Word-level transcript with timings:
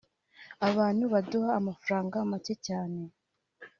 abantu 0.69 1.03
baduha 1.13 1.49
amafaranga 1.61 2.17
macye 2.31 2.53
cyane 2.67 3.01